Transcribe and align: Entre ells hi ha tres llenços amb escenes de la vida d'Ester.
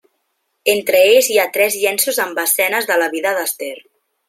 Entre 0.71 1.01
ells 1.09 1.29
hi 1.33 1.37
ha 1.41 1.45
tres 1.59 1.77
llenços 1.83 2.19
amb 2.25 2.43
escenes 2.47 2.91
de 2.93 3.01
la 3.05 3.13
vida 3.15 3.37
d'Ester. 3.39 3.73